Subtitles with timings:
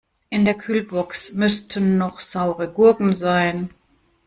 [0.31, 3.69] In der Kühlbox müssten noch saure Gurken sein.